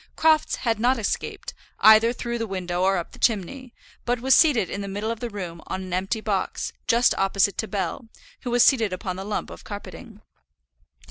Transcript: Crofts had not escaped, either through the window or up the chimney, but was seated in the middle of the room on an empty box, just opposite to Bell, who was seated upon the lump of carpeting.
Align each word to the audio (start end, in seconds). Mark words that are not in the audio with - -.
Crofts 0.15 0.55
had 0.55 0.79
not 0.79 0.97
escaped, 0.97 1.53
either 1.81 2.11
through 2.11 2.39
the 2.39 2.47
window 2.47 2.81
or 2.81 2.97
up 2.97 3.11
the 3.11 3.19
chimney, 3.19 3.71
but 4.03 4.19
was 4.19 4.33
seated 4.33 4.67
in 4.67 4.81
the 4.81 4.87
middle 4.87 5.11
of 5.11 5.19
the 5.19 5.29
room 5.29 5.61
on 5.67 5.83
an 5.83 5.93
empty 5.93 6.21
box, 6.21 6.73
just 6.87 7.13
opposite 7.19 7.55
to 7.59 7.67
Bell, 7.67 8.09
who 8.41 8.49
was 8.49 8.63
seated 8.63 8.93
upon 8.93 9.15
the 9.15 9.23
lump 9.23 9.51
of 9.51 9.63
carpeting. 9.63 10.23